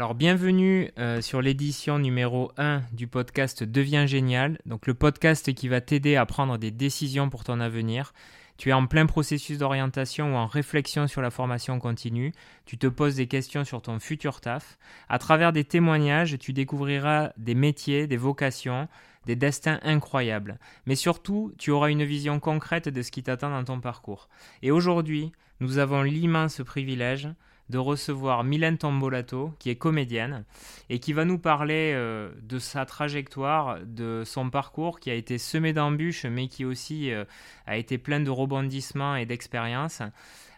[0.00, 5.68] Alors bienvenue euh, sur l'édition numéro 1 du podcast Deviens génial, donc le podcast qui
[5.68, 8.14] va t'aider à prendre des décisions pour ton avenir.
[8.56, 12.32] Tu es en plein processus d'orientation ou en réflexion sur la formation continue,
[12.64, 14.78] tu te poses des questions sur ton futur taf.
[15.10, 18.88] À travers des témoignages, tu découvriras des métiers, des vocations,
[19.26, 20.58] des destins incroyables.
[20.86, 24.30] Mais surtout, tu auras une vision concrète de ce qui t'attend dans ton parcours.
[24.62, 25.30] Et aujourd'hui,
[25.60, 27.28] nous avons l'immense privilège
[27.70, 30.44] de recevoir Mylène Tombolato, qui est comédienne,
[30.88, 35.38] et qui va nous parler euh, de sa trajectoire, de son parcours qui a été
[35.38, 37.24] semé d'embûches, mais qui aussi euh,
[37.66, 40.02] a été plein de rebondissements et d'expériences.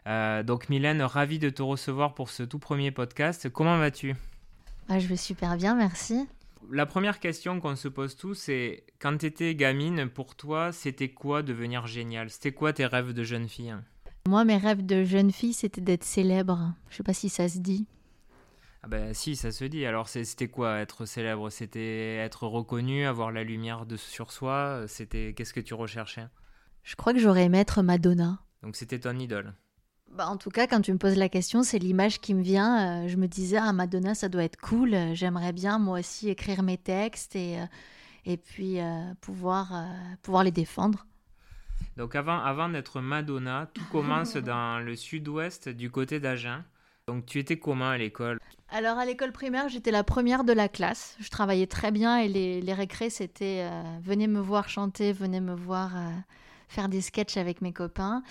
[0.07, 3.49] Euh, donc Mylène, ravie de te recevoir pour ce tout premier podcast.
[3.51, 4.17] Comment vas-tu?
[4.89, 6.27] Ah, Je vais super bien, merci.
[6.71, 11.11] La première question qu'on se pose tous, c'est quand tu étais gamine, pour toi, c'était
[11.11, 12.31] quoi devenir génial?
[12.31, 13.75] C'était quoi tes rêves de jeune fille?
[14.27, 16.75] Moi, mes rêves de jeune fille, c'était d'être célèbre.
[16.91, 17.87] Je sais pas si ça se dit.
[18.85, 19.87] Ah ben si, ça se dit.
[19.87, 21.51] Alors c'était quoi être célèbre?
[21.51, 24.85] C'était être reconnu, avoir la lumière de, sur soi?
[24.89, 26.27] C'était qu'est-ce que tu recherchais?
[26.83, 28.41] Je crois que j'aurais aimé être Madonna.
[28.63, 29.55] Donc c'était ton idole?
[30.11, 33.05] Bah, en tout cas, quand tu me poses la question, c'est l'image qui me vient.
[33.05, 34.95] Euh, je me disais, ah, Madonna, ça doit être cool.
[35.15, 37.67] J'aimerais bien, moi aussi, écrire mes textes et, euh,
[38.27, 39.73] et puis euh, pouvoir,
[40.23, 41.07] pouvoir les défendre.
[41.97, 46.65] Donc avant, avant d'être Madonna, tout commence dans le sud-ouest du côté d'Agen.
[47.07, 48.39] Donc tu étais comment à l'école?
[48.71, 51.17] Alors à l'école primaire, j'étais la première de la classe.
[51.21, 55.41] Je travaillais très bien et les, les récrés, c'était euh, venez me voir chanter, venez
[55.41, 56.11] me voir euh,
[56.69, 58.23] faire des sketchs avec mes copains.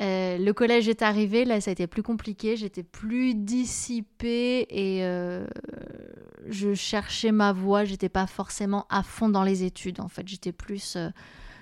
[0.00, 5.02] Euh, le collège est arrivé, là ça a été plus compliqué, j'étais plus dissipée et
[6.48, 10.52] je cherchais ma voie, j'étais pas forcément à fond dans les études en fait, j'étais
[10.52, 10.96] plus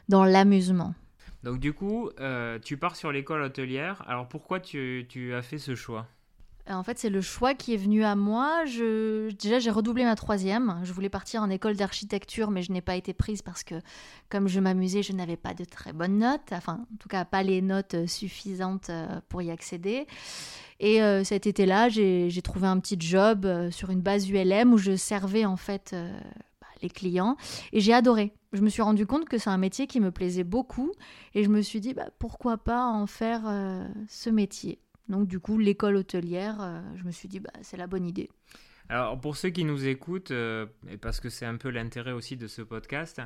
[0.09, 0.95] dans l'amusement.
[1.43, 4.05] Donc du coup, euh, tu pars sur l'école hôtelière.
[4.09, 6.07] Alors pourquoi tu, as fait ce choix?
[6.71, 8.65] En fait, c'est le choix qui est venu à moi.
[8.67, 10.81] Déjà, j'ai redoublé ma troisième.
[10.85, 13.77] Je voulais partir en école d'architecture, mais je n'ai pas été prise parce que,
[14.29, 16.53] comme je m'amusais, je n'avais pas de très bonnes notes.
[16.53, 20.07] Enfin, en tout cas, pas les notes euh, suffisantes euh, pour y accéder.
[20.81, 25.45] Et cet été-là, j'ai trouvé un petit job sur une base ULM où je servais
[25.45, 25.93] en fait
[26.83, 27.37] les clients.
[27.73, 28.33] Et j'ai adoré.
[28.53, 30.93] Je me suis rendu compte que c'est un métier qui me plaisait beaucoup.
[31.35, 34.79] Et je me suis dit, bah, pourquoi pas en faire euh, ce métier
[35.09, 38.31] Donc du coup, l'école hôtelière, euh, je me suis dit, bah, c'est la bonne idée.
[38.91, 42.37] Alors pour ceux qui nous écoutent, euh, et parce que c'est un peu l'intérêt aussi
[42.39, 43.21] de ce podcast,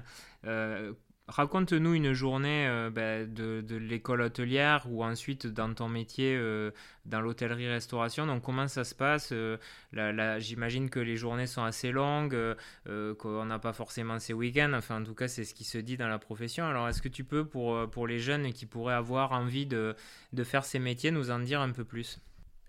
[1.29, 6.73] Raconte-nous une journée euh, ben, de, l'école hôtelière ou ensuite dans ton métier euh,
[7.07, 8.27] dans l'hôtellerie-restauration.
[8.27, 9.57] Donc comment ça se passe euh,
[10.41, 12.37] J'imagine que les journées sont assez longues,
[13.19, 14.73] qu'on n'a pas forcément ces week-ends.
[14.75, 16.67] Enfin en tout cas c'est ce qui se dit dans la profession.
[16.67, 19.95] Alors est-ce que tu peux pour, pour les jeunes qui pourraient avoir envie de,
[20.33, 22.19] de faire ces métiers nous en dire un peu plus?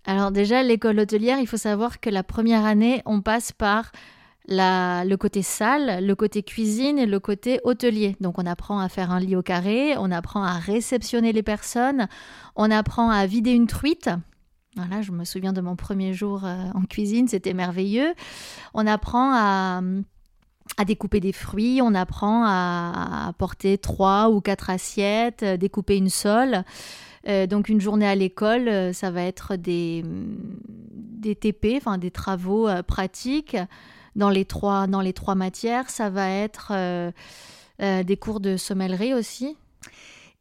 [0.06, 3.92] Alors déjà l'école hôtelière, il faut savoir que la première année on passe par
[4.48, 8.16] le côté salle, le côté cuisine et le côté hôtelier.
[8.20, 12.08] Donc on apprend à faire un lit au carré, on apprend à réceptionner les personnes,
[12.56, 14.10] on apprend à vider une truite.
[14.76, 18.14] Voilà, je me souviens de mon premier jour euh, en cuisine, c'était merveilleux.
[18.74, 19.82] On apprend à,
[20.86, 26.64] découper des fruits, on apprend à, porter trois ou quatre assiettes, euh, découper une sole.
[27.28, 32.68] Euh, donc une journée à l'école, ça va être des, des TP, enfin des travaux
[32.88, 33.56] pratiques
[34.16, 35.90] dans les trois, dans les trois matières.
[35.90, 37.12] Ça va être euh,
[37.82, 39.56] euh, des cours de sommellerie aussi.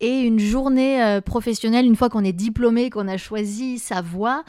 [0.00, 4.44] Et une journée euh, professionnelle, une fois qu'on est diplômé, qu'on a choisi sa voie.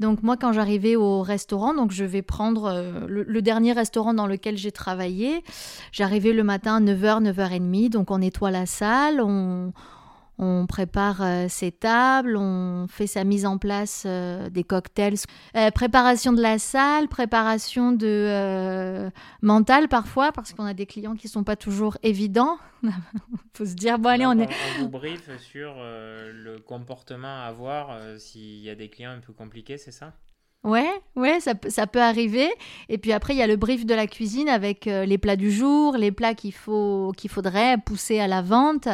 [0.00, 4.56] Donc moi, quand j'arrivais au restaurant, donc je vais prendre le, dernier restaurant dans lequel
[4.56, 5.44] j'ai travaillé.
[5.92, 9.20] J'arrivais le matin à 9h, 9h30, donc on nettoie la salle,
[10.38, 15.16] on prépare euh, ses tables, on fait sa mise en place euh, des cocktails,
[15.56, 19.10] euh, préparation de la salle, préparation de
[19.42, 22.58] mental parfois parce qu'on a des clients qui sont pas toujours évidents.
[23.54, 24.48] faut se dire bon allez on, est.
[24.78, 29.32] On vous brief sur le comportement à avoir s'il y a des clients un peu
[29.32, 30.12] compliqués, c'est ça?
[30.64, 32.50] Ouais, ouais, ça, ça, peut arriver.
[32.88, 35.50] Et puis après, il y a le brief de la cuisine avec les plats du
[35.50, 38.88] jour, les plats qu'il faut qu'il faudrait pousser à la vente.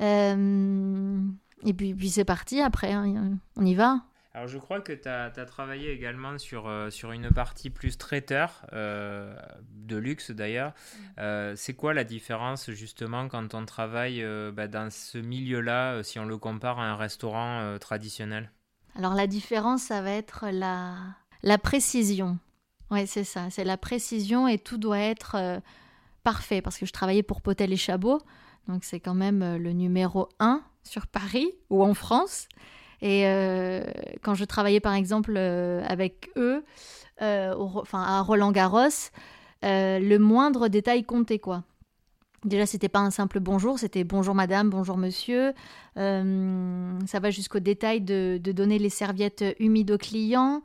[0.00, 1.18] Euh,
[1.64, 4.02] et puis, puis c'est parti après, hein, on y va.
[4.34, 8.66] Alors je crois que tu as, travaillé également sur, euh, sur une partie plus traiteur,
[8.74, 9.34] euh,
[9.70, 10.74] de luxe d'ailleurs.
[11.56, 16.36] c'est quoi la différence justement quand on travaille bah, dans ce milieu-là, si on le
[16.36, 18.50] compare à un restaurant traditionnel?
[18.94, 20.96] Alors la différence, ça va être la,
[21.46, 22.38] la précision.
[22.90, 25.60] Oui, c'est ça, c'est la précision et tout doit être
[26.22, 28.20] parfait parce que je travaillais pour Potel et Chabot.
[28.68, 32.48] Donc c'est quand même euh, le numéro 1 sur Paris ou en France.
[33.02, 33.24] Et
[34.22, 36.64] quand je travaillais par exemple avec eux,
[37.20, 39.10] enfin à Roland Garros,
[39.62, 41.62] le moindre détail comptait quoi.
[42.46, 45.52] Déjà, c'était pas un simple bonjour, c'était bonjour madame, bonjour monsieur.
[45.96, 50.62] Euh, ça va jusqu'au détail de, donner les serviettes humides aux clients.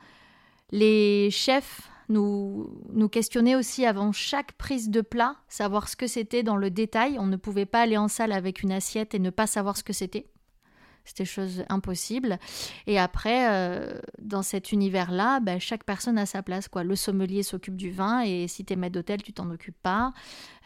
[0.72, 6.44] Les chefs nous, nous questionnaient aussi avant chaque prise de plat, savoir ce que c'était
[6.44, 7.18] dans le détail.
[7.18, 9.84] On ne pouvait pas aller en salle avec une assiette et ne pas savoir ce
[9.84, 10.28] que c'était.
[11.04, 12.38] C'était chose impossible.
[12.86, 16.68] Et après, euh, dans cet univers-là, ben, chaque personne a sa place.
[16.68, 16.84] Quoi.
[16.84, 20.14] Le sommelier s'occupe du vin et si tu es maître d'hôtel, tu t'en occupes pas.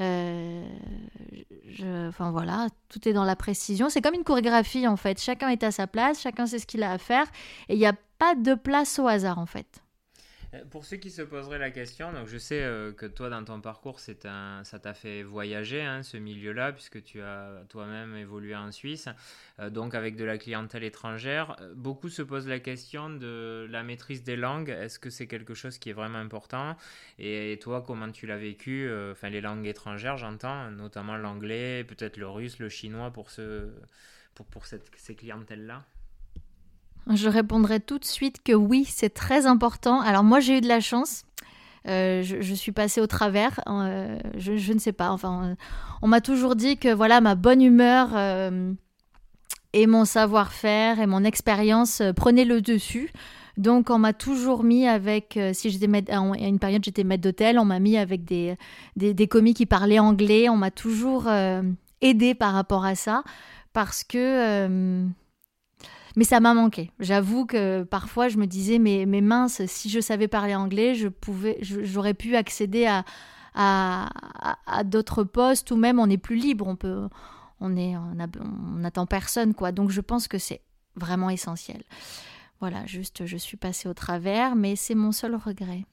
[0.02, 0.68] Euh,
[2.10, 3.90] enfin voilà, tout est dans la précision.
[3.90, 5.22] C'est comme une chorégraphie en fait.
[5.22, 7.28] Chacun est à sa place, chacun sait ce qu'il a à faire
[7.70, 9.85] et il n'y a pas de place au hasard en fait.
[10.56, 13.44] Euh, pour ceux qui se poseraient la question, donc je sais euh, que toi dans
[13.44, 18.56] ton parcours un, ça t'a fait voyager hein, ce milieu-là puisque tu as toi-même évolué
[18.56, 19.08] en Suisse,
[19.60, 21.56] euh, donc avec de la clientèle étrangère.
[21.76, 24.70] Beaucoup se posent la question de la maîtrise des langues.
[24.70, 26.78] Est-ce que c'est quelque chose qui est vraiment important?
[27.20, 28.90] Et, toi, comment tu l'as vécu?
[29.12, 33.70] Enfin, les langues étrangères, j'entends, notamment l'anglais, peut-être le russe, le chinois pour ce,
[34.34, 35.86] pour, pour cette, ces clientèles-là?
[37.14, 40.02] Je répondrai tout de suite que oui, c'est très important.
[40.02, 41.24] Alors moi, j'ai eu de la chance.
[41.88, 43.60] Euh, je, suis passée au travers.
[43.68, 45.12] Euh, je, ne sais pas.
[45.12, 45.56] Enfin, euh,
[46.02, 48.10] on m'a toujours dit que voilà, ma bonne humeur
[49.74, 53.12] et mon savoir-faire et mon expérience prenaient le dessus.
[53.58, 57.66] Donc, on m'a toujours mis avec, si j'étais à une période j'étais maître d'hôtel, on
[57.66, 58.58] m'a mis avec des,
[58.96, 60.50] des, des, commis qui parlaient anglais.
[60.50, 61.30] On m'a toujours
[62.02, 63.24] aidé par rapport à ça
[63.74, 65.08] parce que
[66.16, 66.92] mais ça m'a manqué.
[67.00, 71.08] J'avoue que parfois je me disais, mais, mais mince, si je savais parler anglais, je
[71.08, 73.04] pouvais, j'aurais pu accéder à,
[73.56, 77.08] à, d'autres postes ou même on est plus libre, on peut,
[77.60, 79.72] on est, on, attend personne quoi.
[79.72, 80.62] Donc je pense que c'est
[80.96, 81.84] vraiment essentiel.
[82.60, 85.86] Voilà, juste je suis passée au travers, mais c'est mon seul regret.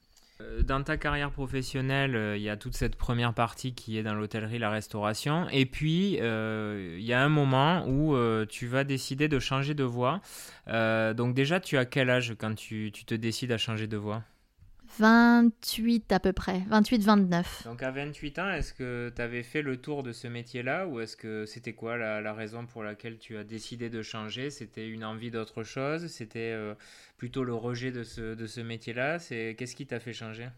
[0.43, 4.03] Euh, dans ta carrière professionnelle, euh, il y a toute cette première partie qui est
[4.03, 5.47] dans l'hôtellerie, la restauration.
[5.51, 9.83] Et puis, euh, il y a un moment où tu vas décider de changer de
[9.83, 10.21] voie.
[10.67, 14.23] donc déjà, tu as quel âge quand tu te décides à changer de voie?
[14.99, 17.65] 28 à peu près, 28-29.
[17.65, 20.99] Donc à 28 ans, est-ce que tu avais fait le tour de ce métier-là ou
[20.99, 24.49] est-ce que c'était quoi la, raison pour laquelle tu as décidé de changer?
[24.49, 26.07] C'était une envie d'autre chose?
[26.07, 26.73] C'était euh,
[27.17, 29.19] plutôt le rejet de ce, de ce métier-là?
[29.19, 30.49] C'est Qu'est-ce qui t'a fait changer?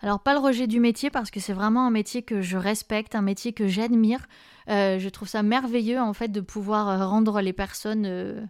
[0.00, 3.14] Alors pas le rejet du métier parce que c'est vraiment un métier que je respecte,
[3.14, 4.26] un métier que j'admire.
[4.68, 8.48] Euh, je trouve ça merveilleux en fait de pouvoir euh, rendre les personnes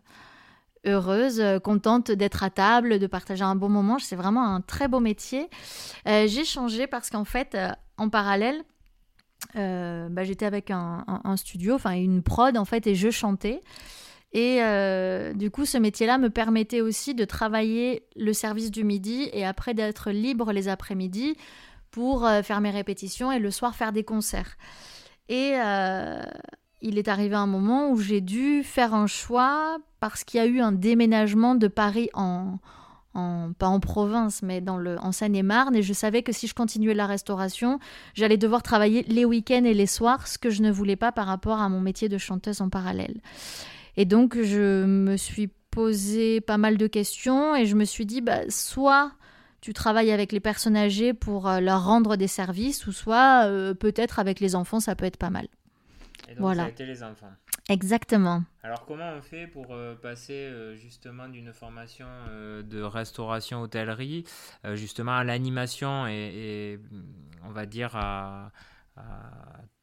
[0.87, 3.99] heureuse, euh, contente d'être à table, de partager un bon moment.
[3.99, 5.49] C'est vraiment un très beau métier.
[6.09, 8.63] Euh, j'ai changé parce qu'en fait, euh, en parallèle,
[9.55, 11.05] bah, j'étais avec un,
[11.37, 13.61] studio, enfin une prod en fait, et je chantais.
[14.33, 14.61] Et
[15.35, 19.73] du coup, ce métier-là me permettait aussi de travailler le service du midi et après
[19.73, 21.37] d'être libre les après-midi
[21.91, 24.57] pour faire mes répétitions et le soir faire des concerts.
[25.29, 25.55] Et
[26.83, 30.47] il est arrivé un moment où j'ai dû faire un choix parce qu'il y a
[30.47, 32.59] eu un déménagement de Paris en,
[33.59, 36.95] pas en province, mais dans le, en Seine-et-Marne, et je savais que si je continuais
[36.95, 37.79] la restauration,
[38.15, 41.27] j'allais devoir travailler les week-ends et les soirs, ce que je ne voulais pas par
[41.27, 43.21] rapport à mon métier de chanteuse en parallèle.
[43.97, 48.21] Et donc, je me suis posé pas mal de questions, et je me suis dit,
[48.21, 49.13] bah, soit
[49.63, 53.75] tu travailles avec les personnes âgées pour euh, leur rendre des services, ou soit euh,
[53.75, 55.49] peut-être avec les enfants, ça peut être pas mal.
[56.29, 56.63] Et donc, voilà.
[56.63, 57.33] ça a été les enfants.
[57.69, 58.43] Exactement.
[58.63, 64.25] Alors comment on fait pour euh, passer euh, justement d'une formation euh, de restauration hôtellerie
[64.75, 66.79] justement à l'animation et,
[67.45, 68.51] on va dire à,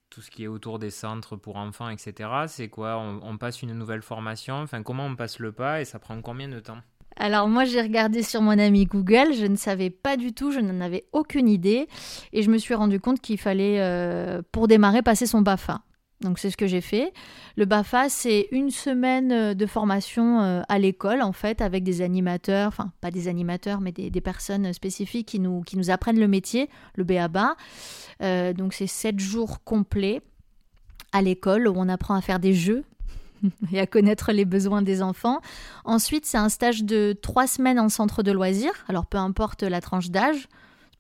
[0.10, 2.30] tout ce qui est autour des centres pour enfants, etc.
[2.48, 2.98] C'est quoi?
[2.98, 4.56] On, passe une nouvelle formation?
[4.56, 6.80] Enfin comment on passe le pas et ça prend combien de temps?
[7.18, 10.60] Alors moi j'ai regardé sur mon ami Google, je ne savais pas du tout, je
[10.60, 11.88] n'en avais aucune idée
[12.32, 15.82] et je me suis rendu compte qu'il fallait pour démarrer passer son BAFA.
[16.24, 17.14] Donc c'est ce que j'ai fait.
[17.58, 22.02] Le BAFA, c'est une semaine euh, de formation euh, à l'école, en fait, avec des
[22.02, 26.28] animateurs, enfin pas des animateurs, mais des, personnes spécifiques qui nous, qui nous apprennent le
[26.28, 27.56] métier, le BABA.
[28.22, 30.22] Euh, donc c'est sept jours complets
[31.12, 32.86] à l'école où on apprend à faire des jeux
[33.72, 35.42] et à connaître les besoins des enfants.
[35.84, 39.82] Ensuite, c'est un stage de trois semaines en centre de loisirs, alors peu importe la
[39.82, 40.48] tranche d'âge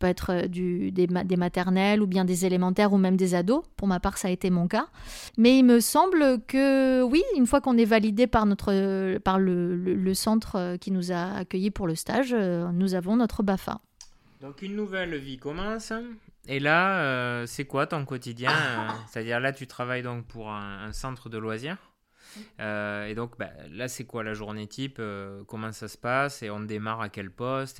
[0.03, 1.07] peut être euh, du, des,
[1.37, 3.63] maternelles ou bien des élémentaires ou même des ados.
[3.77, 4.87] Pour ma part, ça a été mon cas.
[5.37, 10.13] Mais il me semble que oui, une fois qu'on est validé par, notre, par le,
[10.13, 13.79] centre euh, qui nous a accueillis pour le stage, euh, nous avons notre BAFA.
[14.41, 15.93] Donc une nouvelle vie commence.
[16.49, 18.51] Et là, c'est quoi ton quotidien
[19.07, 21.77] C'est-à-dire là, tu travailles donc pour un, centre de loisirs
[22.59, 25.01] et donc bah, là, c'est quoi la journée type
[25.47, 27.79] Comment ça se passe Et on démarre à quel poste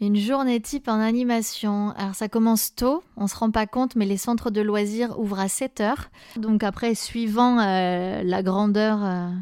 [0.00, 1.90] Une journée type en animation.
[1.96, 5.40] Alors ça commence tôt, on se rend pas compte, mais les centres de loisirs ouvrent
[5.40, 6.10] à 7 heures.
[6.36, 9.32] Donc après, suivant la grandeur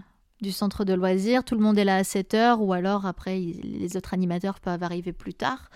[0.40, 1.44] du centre de loisirs.
[1.44, 4.82] Tout le monde est là à 7 heures ou alors après les autres animateurs peuvent
[4.82, 5.70] arriver plus tard.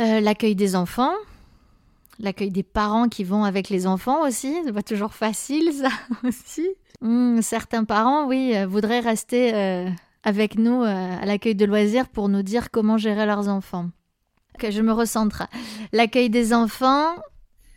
[0.00, 1.14] Euh, l'accueil des enfants,
[2.18, 5.90] l'accueil des parents qui vont avec les enfants aussi, c'est pas toujours facile ça
[6.28, 6.68] aussi.
[7.00, 9.88] Hmm, certains parents, oui, euh, voudraient rester euh,
[10.24, 13.90] avec nous à l'accueil de loisirs pour nous dire comment gérer leurs enfants.
[14.58, 15.44] Que je me recentre.
[15.92, 17.14] L'accueil des enfants,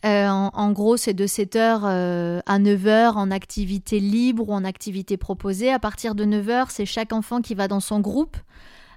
[0.03, 5.15] euh, en, gros, c'est de 7h euh, à 9h en activité libre ou en activité
[5.17, 5.71] proposée.
[5.71, 8.38] À partir de 9h, c'est chaque enfant qui va dans son groupe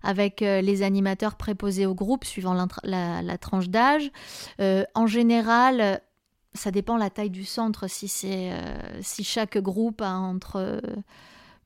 [0.02, 4.10] avec euh, les animateurs préposés au groupe suivant la, tranche d'âge.
[4.58, 6.00] en général,
[6.54, 7.88] ça dépend la taille du centre.
[7.88, 10.80] Si, si chaque groupe a entre,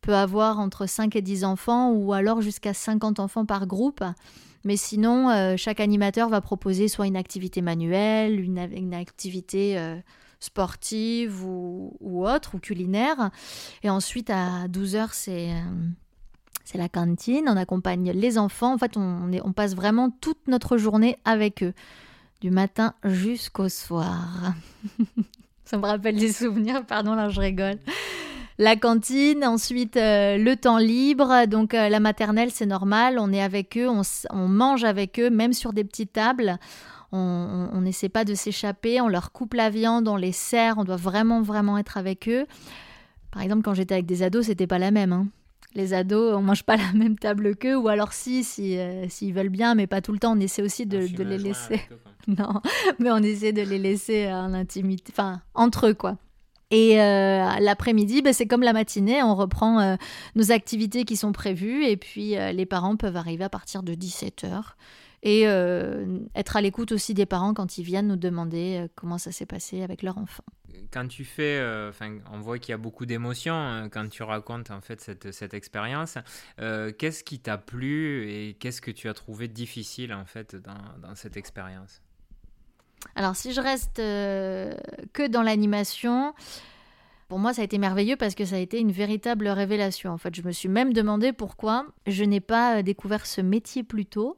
[0.00, 4.02] peut avoir entre 5 et 10 enfants ou alors jusqu'à 50 enfants par groupe.
[4.64, 9.96] Mais sinon, euh, chaque animateur va proposer soit une activité manuelle, une, activité euh,
[10.40, 13.30] sportive ou, autre, ou culinaire.
[13.82, 15.52] Et ensuite, à 12h, c'est...
[15.52, 15.60] Euh,
[16.64, 18.74] c'est la cantine, on accompagne les enfants.
[18.74, 21.72] En fait, on passe vraiment toute notre journée avec eux,
[22.42, 24.52] du matin jusqu'au soir.
[25.64, 27.78] Ça me rappelle des souvenirs, pardon, là je rigole
[28.58, 31.46] la cantine, ensuite euh, le temps libre.
[31.46, 35.52] Donc euh, la maternelle, c'est normal, on est avec eux, on, mange avec eux, même
[35.52, 36.58] sur des petites tables.
[37.10, 40.96] On n'essaie pas de s'échapper, on leur coupe la viande, on les sert, on doit
[40.96, 42.44] vraiment, vraiment être avec eux.
[43.30, 45.14] Par exemple, quand j'étais avec des ados, c'était pas la même.
[45.14, 45.28] Hein.
[45.74, 49.48] Les ados, on mange pas la même table qu'eux, ou alors si, euh, s'ils veulent
[49.48, 50.36] bien, mais pas tout le temps.
[50.36, 51.80] On essaie aussi de, de les laisser.
[52.26, 52.60] non,
[52.98, 56.18] mais on essaie de les laisser en intimité, enfin entre eux, quoi.
[56.70, 59.96] Et euh, l'après-midi, ben, c'est comme la matinée, on reprend euh,
[60.34, 63.94] nos activités qui sont prévues et puis euh, les parents peuvent arriver à partir de
[63.94, 64.62] 17h
[65.24, 65.42] et
[66.36, 69.82] être à l'écoute aussi des parents quand ils viennent nous demander comment ça s'est passé
[69.82, 70.44] avec leur enfant.
[70.92, 71.60] Quand tu fais,
[72.32, 75.54] on voit qu'il y a beaucoup d'émotions hein, quand tu racontes en fait cette, cette
[75.54, 76.18] expérience.
[76.56, 81.16] qu'est-ce qui t'a plu et qu'est-ce que tu as trouvé difficile en fait dans, dans
[81.16, 82.00] cette expérience?
[83.14, 84.72] Alors si je reste euh,
[85.12, 86.34] que dans l'animation,
[87.28, 90.12] pour moi ça a été merveilleux parce que ça a été une véritable révélation.
[90.12, 93.82] En fait, je me suis même demandé pourquoi je n'ai pas euh, découvert ce métier
[93.82, 94.36] plus tôt.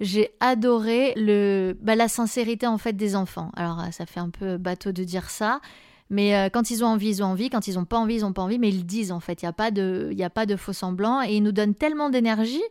[0.00, 3.50] J'ai adoré le, bah, la sincérité en fait des enfants.
[3.56, 5.60] Alors ça fait un peu bateau de dire ça,
[6.10, 7.50] mais euh, quand ils ont envie, ils ont envie.
[7.50, 8.58] Quand ils n'ont pas envie, ils n'ont pas envie.
[8.58, 9.42] Mais ils le disent en fait.
[9.42, 12.10] Il n'y a pas de, a pas de faux semblant et ils nous donnent tellement
[12.10, 12.62] d'énergie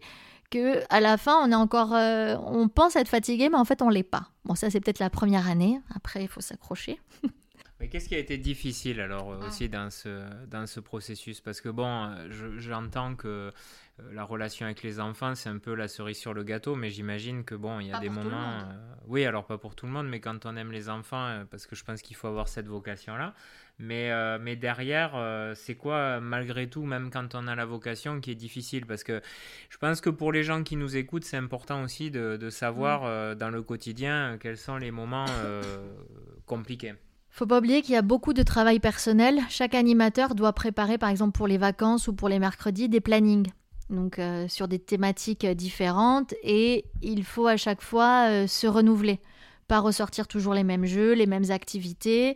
[0.50, 3.82] que à la fin on est encore euh, on pense être fatigué mais en fait
[3.82, 4.30] on l'est pas.
[4.46, 5.80] Bon ça c'est peut-être la première année.
[5.96, 7.00] Après il faut s'accrocher.
[7.80, 11.42] Mais qu'est-ce qui a été difficile alors euh, aussi dans ce dans ce processus?
[11.42, 12.28] Parce que bon euh,
[12.58, 13.52] j'entends que
[14.12, 17.44] la relation avec les enfants c'est un peu la cerise sur le gâteau mais j'imagine
[17.44, 18.60] que bon il y a des moments
[19.08, 21.76] oui alors pas pour tout le monde mais quand on aime les enfants parce que
[21.76, 23.34] je pense qu'il faut avoir cette vocation là
[23.80, 28.20] mais, euh, mais derrière, euh, c'est quoi, malgré tout, même quand on a la vocation,
[28.20, 28.88] qui est difficile?
[28.88, 29.22] Parce que
[29.70, 33.02] je pense que pour les gens qui nous écoutent, c'est important aussi de, de savoir
[33.02, 33.06] mm.
[33.06, 35.26] euh, dans le quotidien quels sont les moments
[36.46, 36.96] compliqués.
[37.30, 39.40] Faut pas oublier qu'il y a beaucoup de travail personnel.
[39.50, 43.48] Chaque animateur doit préparer, par exemple pour les vacances ou pour les mercredis, des plannings.
[43.92, 44.20] Donc
[44.50, 49.22] sur des thématiques différentes et il faut à chaque fois se renouveler,
[49.68, 52.36] pas ressortir toujours les mêmes jeux, les mêmes activités.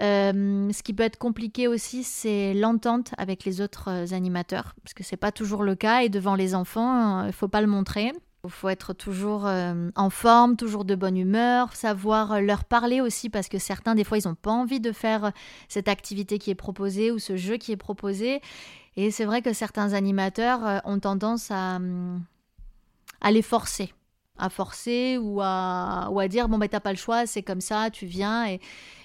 [0.00, 4.92] Euh, ce qui peut être compliqué aussi, c'est l'entente avec les autres euh, animateurs, parce
[4.92, 6.02] que c'est pas toujours le cas.
[6.02, 8.12] Et devant les enfants, il euh, faut pas le montrer.
[8.44, 13.48] Il faut être toujours en forme, toujours de bonne humeur, savoir leur parler aussi, parce
[13.48, 15.32] que certains, des fois, ils n'ont pas envie de faire
[15.66, 18.40] cette activité qui est proposée ou ce jeu qui est proposé.
[18.96, 21.80] Et c'est vrai que certains animateurs ont tendance à,
[23.20, 23.92] à les forcer
[24.38, 27.60] à forcer ou à, ou à dire bon ben t'as pas le choix, c'est comme
[27.60, 28.46] ça, tu viens.
[28.46, 28.60] Et,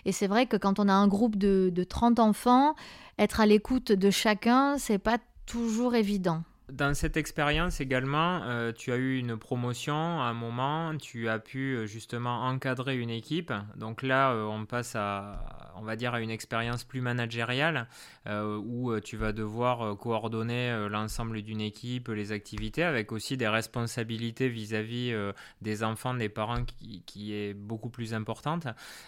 [0.05, 2.75] et c'est vrai que quand on a un groupe de, de 30 enfants,
[3.17, 6.43] être à l'écoute de chacun, c'est pas toujours évident.
[6.71, 11.37] Dans cette expérience également, euh, tu as eu une promotion à un moment, tu as
[11.37, 13.51] pu euh, justement encadrer une équipe.
[13.75, 17.87] Donc là, euh, on passe à, on va dire, à une expérience plus managériale
[18.27, 25.15] où tu vas devoir coordonner l'ensemble d'une équipe, les activités, avec aussi des responsabilités vis-à-vis
[25.61, 28.67] des enfants, des parents qui, est beaucoup plus importante.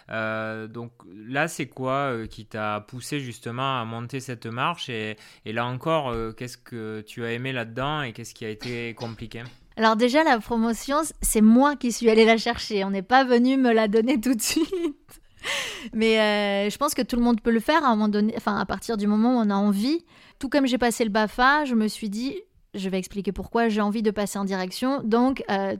[0.10, 0.92] donc
[1.28, 4.90] là, c'est quoi qui t'a poussé justement à monter cette marche?
[4.90, 5.16] Et
[5.46, 9.44] là encore, qu'est-ce que tu as aimé là-dedans et qu'est-ce qui a été compliqué?
[9.76, 12.84] Alors déjà, la promotion, c'est moi qui suis allée la chercher.
[12.84, 14.68] On n'est pas venu me la donner tout de suite.
[15.94, 18.34] Mais euh, je pense que tout le monde peut le faire à un moment donné,
[18.38, 20.06] enfin à partir du moment où on a envie.
[20.40, 22.36] Tout comme j'ai passé le BAFA, je me suis dit,
[22.74, 25.02] je vais expliquer pourquoi j'ai envie de passer en direction.
[25.04, 25.76] Donc, euh,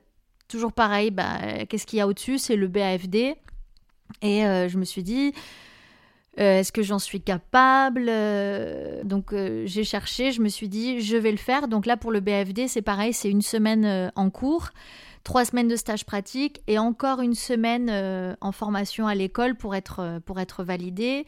[0.48, 2.38] toujours pareil, bah, qu'est-ce qu'il y a au-dessus?
[2.38, 3.36] C'est le BAFD.
[4.22, 5.34] Et euh, je me suis dit,
[6.38, 8.12] est-ce que j'en suis capable
[9.04, 9.36] Donc
[9.66, 11.68] j'ai cherché, je me suis dit, je vais le faire.
[11.68, 14.70] Donc là, pour le BFD, c'est pareil, c'est une semaine en cours
[15.24, 19.76] trois semaines de stage pratique et encore une semaine euh, en formation à l'école pour
[19.76, 21.26] être, euh, pour être validée.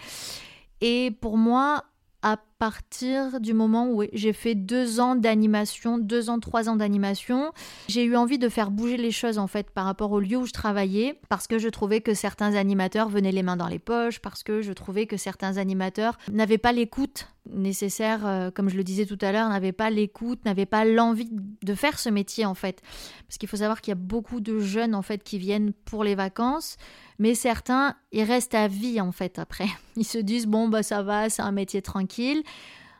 [0.81, 1.85] Et pour moi,
[2.21, 7.51] à partir du moment où j'ai fait deux ans d'animation, deux ans, trois ans d'animation,
[7.87, 10.45] j'ai eu envie de faire bouger les choses en fait par rapport au lieu où
[10.45, 14.19] je travaillais, parce que je trouvais que certains animateurs venaient les mains dans les poches,
[14.19, 18.83] parce que je trouvais que certains animateurs n'avaient pas l'écoute nécessaire, euh, comme je le
[18.83, 22.55] disais tout à l'heure, n'avaient pas l'écoute, n'avaient pas l'envie de faire ce métier en
[22.55, 22.81] fait.
[23.27, 26.03] Parce qu'il faut savoir qu'il y a beaucoup de jeunes en fait qui viennent pour
[26.03, 26.77] les vacances,
[27.19, 29.67] mais certains, ils restent à vie en fait après.
[29.95, 32.43] Ils se disent bon bah ça va, c'est un métier tranquille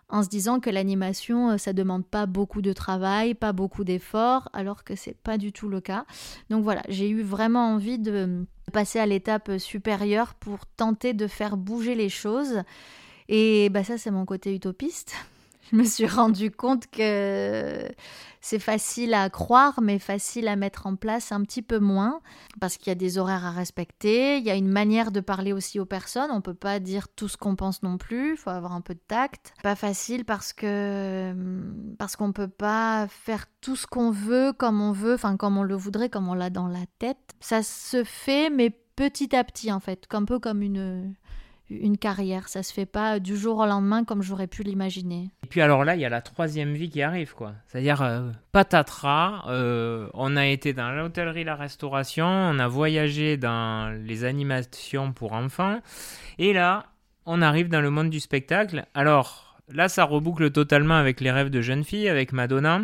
[0.10, 4.50] en se disant que l'animation, euh, ça demande pas beaucoup de travail, pas beaucoup d'efforts,
[4.54, 6.06] alors que c'est pas du tout le cas.
[6.50, 11.58] Donc voilà, j'ai eu vraiment envie de passer à l'étape supérieure pour tenter de faire
[11.58, 12.62] bouger les choses.
[13.30, 15.16] Et bah ça, c'est mon côté utopiste.
[15.72, 17.90] Je me suis rendu compte que
[18.42, 22.22] c'est facile à croire, mais facile à mettre en place un petit peu moins,
[22.60, 25.52] parce qu'il y a des horaires à respecter, il y a une manière de parler
[25.52, 28.52] aussi aux personnes, on peut pas dire tout ce qu'on pense non plus, il faut
[28.52, 29.54] avoir un peu de tact.
[29.64, 31.34] Pas facile parce que
[31.98, 35.64] parce qu'on peut pas faire tout ce qu'on veut comme on veut, enfin comme on
[35.64, 37.34] le voudrait, comme on l'a dans la tête.
[37.40, 41.16] Ça se fait, mais petit à petit en fait, un peu comme une
[41.70, 42.48] une carrière.
[42.48, 45.30] Ça se fait pas du jour au lendemain comme j'aurais pu l'imaginer.
[45.44, 47.54] Et puis alors là, il y a la troisième vie qui arrive, quoi.
[47.68, 49.44] C'est-à-dire euh, patatras.
[49.48, 55.34] Euh, on a été dans l'hôtellerie, la restauration, on a voyagé dans les animations pour
[55.34, 55.80] enfants,
[56.38, 56.86] et là,
[57.26, 58.86] on arrive dans le monde du spectacle.
[58.94, 62.82] Alors là, ça reboucle totalement avec les rêves de jeune fille, avec Madonna.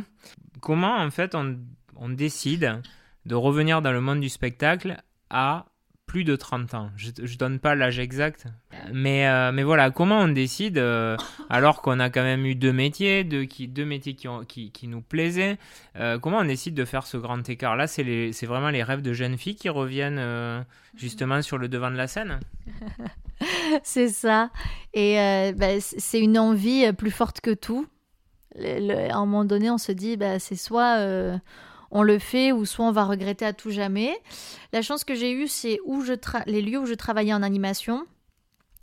[0.62, 1.58] Comment en fait on,
[1.96, 2.82] on décide
[3.25, 4.98] de revenir dans le monde du spectacle
[5.29, 5.66] à
[6.12, 6.90] plus de 30 ans.
[6.98, 8.44] Je, ne donne pas l'âge exact,
[8.92, 11.16] mais, euh, mais voilà, comment on décide, euh,
[11.50, 15.58] alors qu'on a quand même eu deux métiers, deux, qui, deux métiers qui, nous plaisaient,
[15.96, 17.78] euh, comment on décide de faire ce grand écart?
[17.78, 18.04] Là, c'est
[18.46, 20.66] vraiment les rêves de jeunes filles qui reviennent
[20.98, 22.42] justement sur le devant de la scène
[23.84, 24.50] C'est ça.
[24.94, 25.16] Et
[25.56, 27.88] bah, c'est une envie plus forte que tout.
[28.60, 31.40] à un moment donné, on se dit, bah, c'est soit
[31.92, 34.18] on le fait ou soit on va regretter à tout jamais.
[34.74, 36.04] La chance que j'ai eue, c'est où
[36.48, 38.06] les lieux où je travaillais en animation.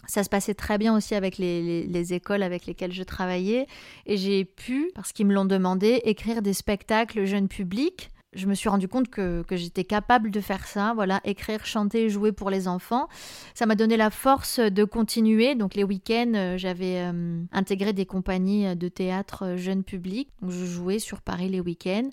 [0.06, 3.66] Ça se passait très bien aussi avec les, écoles avec lesquelles je travaillais.
[4.06, 8.10] Et j'ai pu, parce qu'ils me l'ont demandé, écrire des spectacles jeunes publics.
[8.34, 12.32] Je me suis rendu compte que, j'étais capable de faire ça, voilà, écrire, chanter, jouer
[12.32, 13.08] pour les enfants.
[13.54, 15.54] Ça m'a donné la force de continuer.
[15.54, 20.28] Donc les week-ends, euh, j'avais euh, intégré des compagnies de théâtre euh, jeunes publics.
[20.40, 22.10] Donc je jouais sur Paris les week-ends.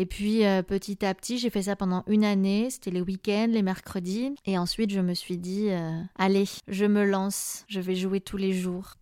[0.00, 2.70] Et puis euh, petit à petit, j'ai fait ça pendant une année.
[2.70, 4.32] C'était les week-ends, les mercredis.
[4.46, 8.36] Et ensuite, je me suis dit, euh, allez, je me lance, je vais jouer tous
[8.36, 8.94] les jours.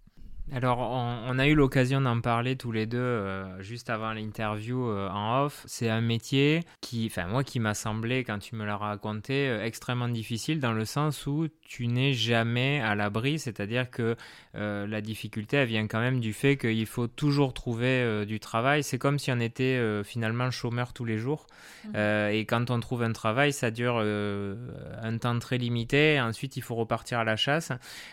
[0.53, 5.09] Alors, on, a eu l'occasion d'en parler tous les deux euh, juste avant l'interview euh,
[5.09, 5.65] en off.
[5.67, 9.65] C'est un métier qui, enfin moi, qui m'a semblé, quand tu me l'as raconté, euh,
[9.65, 14.15] extrêmement difficile dans le sens où tu n'es jamais à l'abri, c'est-à-dire que
[14.55, 18.83] la difficulté, elle vient quand même du fait qu'il faut toujours trouver du travail.
[18.83, 21.47] C'est comme si on était finalement chômeur tous les jours.
[21.87, 21.97] Mmh.
[22.33, 26.21] et quand on trouve un travail, ça dure un temps très limité.
[26.21, 27.73] Ensuite, il faut repartir à la chasse.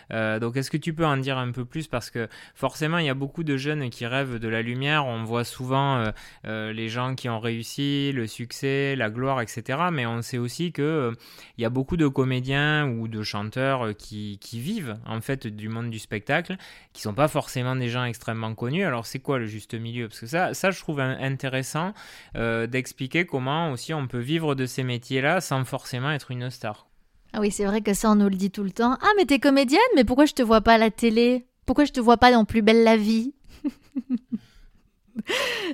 [0.09, 1.87] donc, est-ce que tu peux en dire un peu plus?
[1.87, 2.22] Parce que
[2.55, 5.05] forcément, il y a beaucoup de jeunes qui rêvent de la lumière.
[5.05, 6.11] On voit souvent euh,
[6.45, 9.79] euh, les gens qui ont réussi, le succès, la gloire, etc.
[9.91, 11.11] Mais on sait aussi que euh,
[11.57, 15.89] il y a beaucoup de comédiens ou de chanteurs qui, vivent en fait du monde
[15.89, 16.57] du spectacle,
[16.93, 18.85] qui sont pas forcément des gens extrêmement connus.
[18.85, 20.07] Alors c'est quoi le juste milieu?
[20.07, 21.93] Parce que ça, ça je trouve intéressant
[22.35, 26.87] d'expliquer comment aussi on peut vivre de ces métiers-là sans forcément être une star.
[27.33, 28.95] Ah oui, c'est vrai que ça, on nous le dit tout le temps.
[29.01, 31.47] Ah, mais t'es comédienne, mais pourquoi je te vois pas à la télé?
[31.65, 33.33] Pourquoi je te vois pas dans Plus belle la vie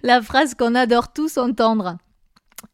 [0.03, 1.97] La phrase qu'on adore tous entendre.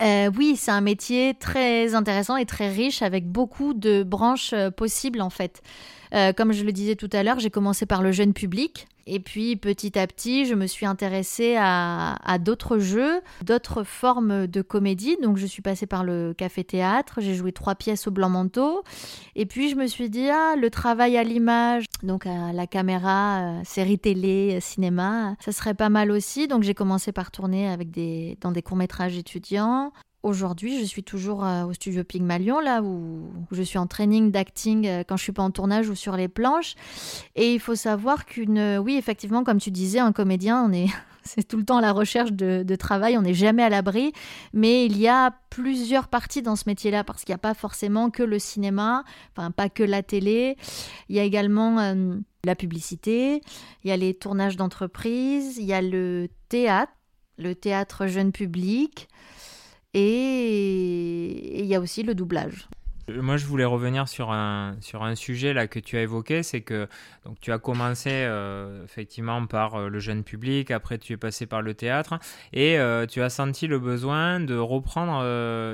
[0.01, 4.71] Euh, oui, c'est un métier très intéressant et très riche avec beaucoup de branches euh,
[4.71, 5.62] possibles en fait.
[6.13, 8.87] Euh, comme je le disais tout à l'heure, j'ai commencé par le jeune public.
[9.07, 14.61] Et puis petit à petit, je me suis intéressée à, d'autres jeux, d'autres formes de
[14.63, 15.15] comédie.
[15.21, 18.83] Donc je suis passée par le café-théâtre, j'ai joué trois pièces au blanc manteau.
[19.35, 23.41] Et puis je me suis dit, ah, le travail à l'image, donc à la caméra,
[23.41, 26.47] euh, série télé, cinéma, ça serait pas mal aussi.
[26.47, 29.91] Donc j'ai commencé par tourner avec des, dans des courts-métrages étudiants.
[30.25, 35.17] Aujourd'hui, je suis toujours au studio Pygmalion, là où, je suis en training d'acting quand
[35.17, 36.75] je suis pas en tournage ou sur les planches.
[37.35, 40.88] Et il faut savoir qu'une, oui, effectivement, comme tu disais, un comédien, on est
[41.25, 44.13] c'est tout le temps à la recherche de, travail, on n'est jamais à l'abri,
[44.53, 48.09] mais il y a plusieurs parties dans ce métier-là, parce qu'il n'y a pas forcément
[48.09, 49.03] que le cinéma,
[49.35, 50.55] enfin pas que la télé,
[51.09, 53.41] il y a également euh, la publicité,
[53.83, 56.93] il y a les tournages d'entreprise, il y a le théâtre,
[57.38, 59.09] le théâtre jeune public,
[59.97, 62.67] et il y a aussi le doublage.
[63.07, 66.61] Moi, je voulais revenir sur un, sur un sujet là que tu as évoqué, c'est
[66.61, 66.87] que
[67.23, 71.45] donc, tu as commencé euh, effectivement par euh, le jeune public, après tu es passé
[71.45, 72.17] par le théâtre,
[72.51, 75.23] et euh, tu as senti le besoin de reprendre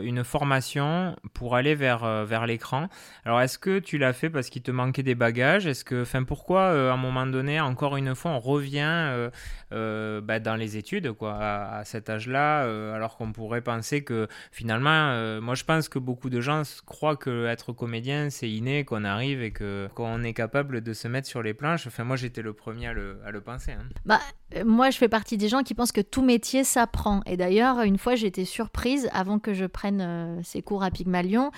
[0.03, 2.89] une formation pour aller vers, vers l'écran.
[3.23, 5.65] Alors, est-ce que tu l'as fait parce qu'il te manquait des bagages?
[5.67, 9.29] Est-ce que, enfin, pourquoi à un moment donné, encore une fois, on revient
[9.71, 12.63] bah, dans les études quoi, à, à cet âge-là,
[12.93, 17.45] alors qu'on pourrait penser que finalement, moi je pense que beaucoup de gens croient que
[17.45, 21.41] être comédien, c'est inné, qu'on arrive et que qu'on est capable de se mettre sur
[21.41, 21.87] les planches.
[21.87, 23.71] Enfin, moi, j'étais le premier à le, à le penser.
[23.71, 23.85] Hein.
[24.05, 24.19] Bah,
[24.55, 27.21] euh, moi, je fais partie des gens qui pensent que tout métier s'apprend.
[27.25, 31.51] Et d'ailleurs, une fois, été surprise avant que je prenne euh, ces cours à Pygmalion.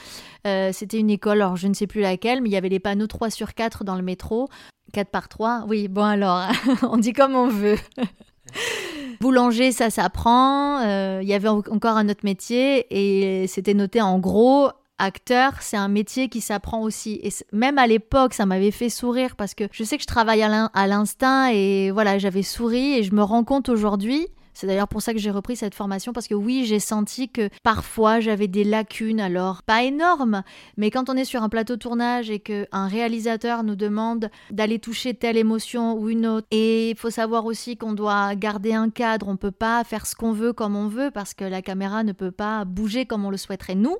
[0.46, 2.80] Euh, c'était une école, alors je ne sais plus laquelle, mais il y avait les
[2.80, 4.50] panneaux 3 sur 4 dans le métro.
[4.92, 6.48] 4 par 3 Oui, bon alors,
[6.84, 7.78] on dit comme on veut.
[9.22, 10.82] Boulanger, ça s'apprend.
[11.22, 15.88] Il y avait encore un autre métier et c'était noté en gros acteur, c'est un
[15.88, 17.20] métier qui s'apprend aussi.
[17.24, 20.42] Et même à l'époque, ça m'avait fait sourire parce que je sais que je travaille
[20.42, 24.28] à l'instinct et voilà, j'avais souri et je me rends compte aujourd'hui.
[24.54, 27.50] C'est d'ailleurs pour ça que j'ai repris cette formation parce que oui, j'ai senti que
[27.64, 30.44] parfois j'avais des lacunes, alors pas énormes,
[30.78, 34.78] mais quand on est sur un plateau tournage et que un réalisateur nous demande d'aller
[34.78, 38.90] toucher telle émotion ou une autre, et il faut savoir aussi qu'on doit garder un
[38.90, 42.04] cadre, on peut pas faire ce qu'on veut comme on veut parce que la caméra
[42.04, 43.98] ne peut pas bouger comme on le souhaiterait nous.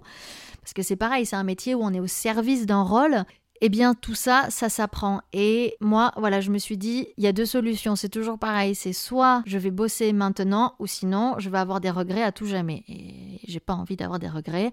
[0.64, 3.26] Parce que c'est pareil, c'est un métier où on est au service d'un rôle.
[3.62, 5.22] Eh bien, tout ça, ça s'apprend.
[5.32, 7.96] Et moi, voilà, je me suis dit, il y a deux solutions.
[7.96, 8.76] C'est toujours pareil.
[8.76, 12.46] C'est soit je vais bosser maintenant, ou sinon, je vais avoir des regrets à tout
[12.46, 12.84] jamais.
[12.88, 14.72] Et j'ai pas envie d'avoir des regrets.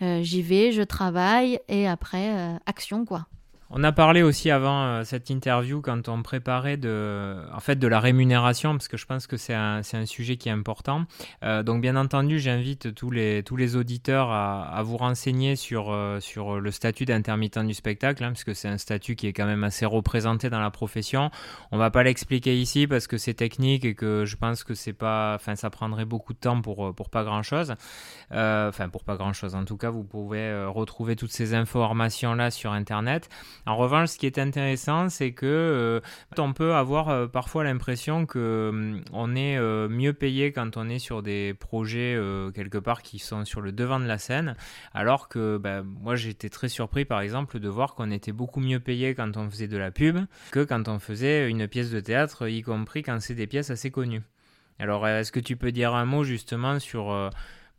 [0.00, 3.26] Euh, j'y vais, je travaille, et après, euh, action, quoi.
[3.74, 7.88] On a parlé aussi avant euh, cette interview quand on préparait de, en fait, de
[7.88, 11.06] la rémunération parce que je pense que c'est un, sujet qui est important.
[11.42, 16.70] Euh, donc bien entendu, j'invite tous les, auditeurs à, vous renseigner sur, euh, sur le
[16.70, 19.86] statut d'intermittent du spectacle hein, parce que c'est un statut qui est quand même assez
[19.86, 21.30] représenté dans la profession.
[21.70, 24.92] On va pas l'expliquer ici parce que c'est technique et que je pense que c'est
[24.92, 27.74] pas, ça prendrait beaucoup de temps pour, pas grand chose.
[28.30, 29.54] Enfin pour pas grand chose.
[29.54, 33.30] En tout cas, vous pouvez retrouver toutes ces informations là sur internet.
[33.64, 36.00] En revanche, ce qui est intéressant, c'est que euh,
[36.36, 40.88] on peut avoir euh, parfois l'impression que hum, on est euh, mieux payé quand on
[40.88, 42.18] est sur des projets
[42.54, 44.56] quelque part qui sont sur le devant de la scène,
[44.94, 48.80] alors que ben, moi j'étais très surpris par exemple de voir qu'on était beaucoup mieux
[48.80, 50.18] payé quand on faisait de la pub
[50.50, 53.90] que quand on faisait une pièce de théâtre, y compris quand c'est des pièces assez
[53.90, 54.22] connues.
[54.78, 57.30] Alors est-ce que tu peux dire un mot justement sur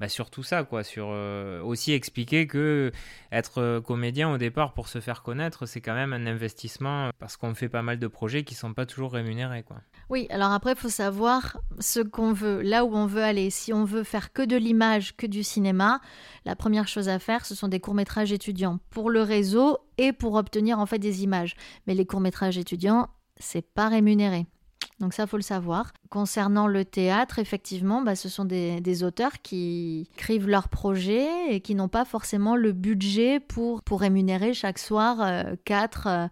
[0.03, 2.91] bah, sur tout ça, quoi, sur euh, aussi expliquer que
[3.31, 7.37] être euh, comédien au départ pour se faire connaître, c'est quand même un investissement parce
[7.37, 9.77] qu'on fait pas mal de projets qui sont pas toujours rémunérés, quoi.
[10.09, 13.49] Oui, alors après, il faut savoir ce qu'on veut, là où on veut aller.
[13.49, 16.01] Si on veut faire que de l'image, que du cinéma,
[16.43, 20.33] la première chose à faire, ce sont des courts-métrages étudiants pour le réseau et pour
[20.33, 21.55] obtenir en fait des images.
[21.87, 23.07] Mais les courts-métrages étudiants,
[23.39, 24.47] c'est pas rémunéré.
[24.99, 25.91] Donc ça, faut le savoir.
[26.09, 31.75] Concernant le théâtre, effectivement, bah, ce sont des, auteurs qui écrivent leurs projets et qui
[31.75, 36.07] n'ont pas forcément le budget pour, pour rémunérer chaque soir euh, quatre...
[36.07, 36.27] Euh,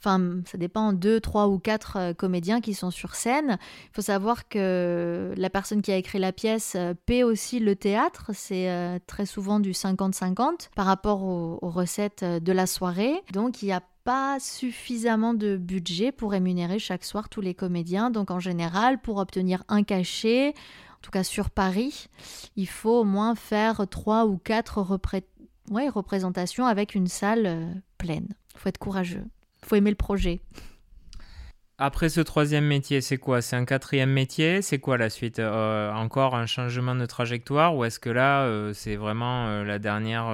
[0.00, 3.58] enfin, ça dépend, deux, trois ou quatre euh, comédiens qui sont sur scène.
[3.60, 8.30] Il faut savoir que la personne qui a écrit la pièce paie aussi le théâtre.
[8.34, 13.22] C'est très souvent du 50-50 par rapport aux, recettes de la soirée.
[13.32, 18.10] Donc, il y a pas suffisamment de budget pour rémunérer chaque soir tous les comédiens.
[18.10, 22.08] Donc en général, pour obtenir un cachet, en tout cas sur Paris,
[22.56, 28.28] il faut au moins faire trois ou quatre représentations avec une salle euh, pleine.
[28.54, 29.24] Il faut être courageux.
[29.62, 30.40] Il faut aimer le projet.
[31.82, 33.40] Après ce troisième métier, c'est quoi?
[33.40, 34.60] C'est un quatrième métier?
[34.60, 35.38] C'est quoi la suite?
[35.38, 37.74] Euh, Encore un changement de trajectoire?
[37.74, 40.30] Ou est-ce que là, euh, c'est vraiment euh, la dernière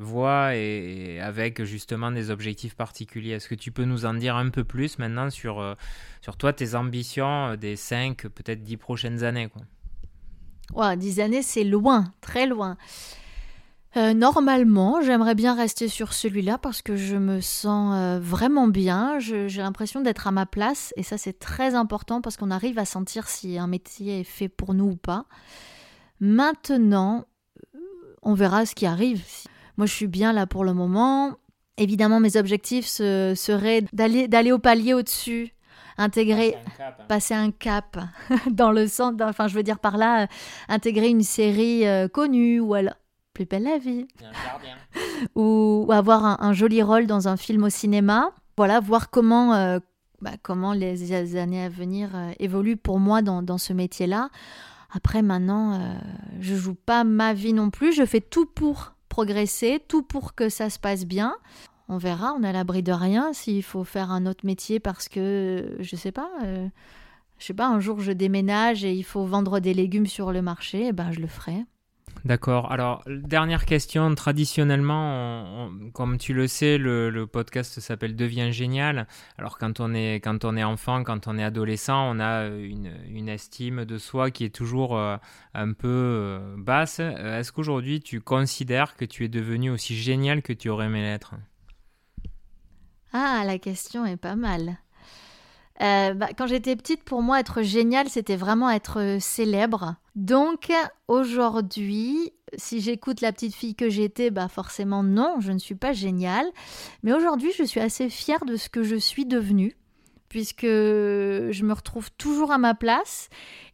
[0.00, 3.32] voie et, avec justement des objectifs particuliers?
[3.32, 5.76] Est-ce que tu peux nous en dire un peu plus maintenant sur,
[6.22, 9.60] sur toi, tes ambitions des 5, peut-être 10 prochaines années quoi?
[10.72, 12.78] Ouais, 10 années, c'est loin, très loin.
[13.96, 19.18] Euh, normalement, j'aimerais bien rester sur celui-là parce que je me sens euh, vraiment bien.
[19.18, 22.84] J'ai l'impression d'être à ma place et ça c'est très important parce qu'on arrive à
[22.84, 25.24] sentir si un métier est fait pour nous ou pas.
[26.20, 27.24] Maintenant,
[28.22, 29.24] on verra ce qui arrive.
[29.78, 31.36] Moi, je suis bien là pour le moment.
[31.78, 35.54] Évidemment, mes objectifs seraient d'aller, au palier au-dessus,
[35.96, 36.56] intégrer,
[37.08, 38.36] passer un cap, hein.
[38.50, 40.26] dans le sens, enfin, je veux dire par là,
[40.68, 42.94] intégrer une série connue ou alors
[43.38, 44.06] plus belle la vie,
[45.36, 48.30] ou, avoir un, joli rôle dans un film au cinéma.
[48.56, 49.78] Voilà, voir comment,
[50.20, 54.30] bah, comment les années à venir évoluent pour moi dans, dans ce métier-là.
[54.90, 55.94] Après, maintenant, euh,
[56.40, 57.92] je joue pas ma vie non plus.
[57.92, 61.34] Je fais tout pour progresser, tout pour que ça se passe bien.
[61.88, 63.32] On verra, on est à l'abri de rien.
[63.32, 66.68] S'il faut faire un autre métier parce que, je sais pas, euh,
[67.38, 70.42] je sais pas, un jour je déménage et il faut vendre des légumes sur le
[70.42, 71.64] marché, eh ben je le ferai.
[72.24, 72.70] D'accord.
[72.72, 74.14] Alors, dernière question.
[74.14, 79.06] Traditionnellement, comme tu le sais, le, podcast s'appelle Devient génial.
[79.38, 83.28] Alors, quand on, est, quand on est enfant, quand on est adolescent, on a une,
[83.28, 85.16] estime de soi qui est toujours euh,
[85.54, 87.00] un peu euh, basse.
[87.00, 91.02] Euh, est-ce qu'aujourd'hui, tu considères que tu es devenu aussi génial que tu aurais aimé
[91.02, 91.34] l'être?
[93.12, 94.78] Ah, la question est pas mal.
[95.80, 99.94] Bah, quand j'étais petite, pour moi, être génial, c'était vraiment être célèbre.
[100.18, 100.72] Donc
[101.06, 105.92] aujourd'hui, si j'écoute la petite fille que j'étais, bah forcément non, je ne suis pas
[105.92, 106.46] géniale.
[107.04, 109.76] Mais aujourd'hui, je suis assez fière de ce que je suis devenue,
[110.28, 113.28] puisque je me retrouve toujours à ma place.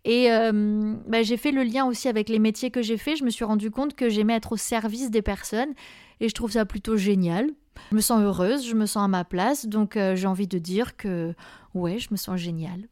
[0.04, 3.16] Et euh, bah, j'ai fait le lien aussi avec les métiers que j'ai fait.
[3.16, 5.72] Je me suis rendu compte que j'aimais être au service des personnes,
[6.20, 7.48] et je trouve ça plutôt génial.
[7.90, 10.98] Je me sens heureuse, je me sens à ma place, donc j'ai envie de dire
[10.98, 11.34] que
[11.72, 12.86] ouais, je me sens génial.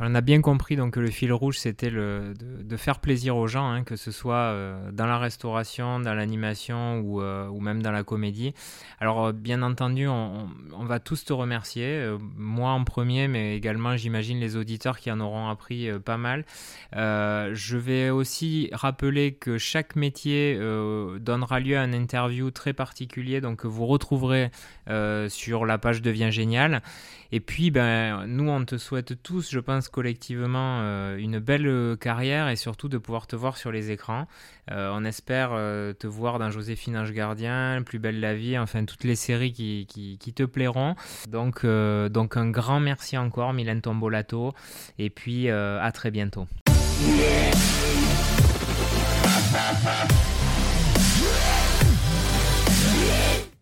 [0.00, 3.48] On a bien compris donc que le fil rouge c'était de, de, faire plaisir aux
[3.48, 7.82] gens, hein, que ce soit euh, dans la restauration, dans l'animation ou, euh, ou, même
[7.82, 8.54] dans la comédie.
[9.00, 10.48] Alors euh, bien entendu, on,
[10.80, 15.48] va tous te remercier, moi en premier, mais également j'imagine les auditeurs qui en auront
[15.48, 16.44] appris pas mal.
[16.92, 20.58] je vais aussi rappeler que chaque métier
[21.20, 24.50] donnera lieu à une interview très particulier, donc que vous retrouverez
[25.28, 26.80] sur la page Devient Génial.
[27.30, 31.96] Et puis, ben, nous, on te souhaite tous, je pense, collectivement euh, une belle euh,
[31.96, 34.26] carrière et surtout de pouvoir te voir sur les écrans.
[34.70, 39.04] Euh, on espère te voir dans Joséphine Ange Gardien, Plus belle la vie, enfin toutes
[39.04, 40.94] les séries qui, qui, te plairont.
[41.28, 44.52] Donc, donc un grand merci encore Mylène Tombolato
[44.98, 46.46] et puis à très bientôt.